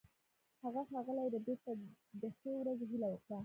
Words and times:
هغه 0.63 0.81
ښاغلي 0.89 1.25
ربیټ 1.35 1.59
ته 1.65 1.71
د 2.21 2.23
ښې 2.37 2.51
ورځې 2.59 2.85
هیله 2.91 3.07
وکړه 3.11 3.37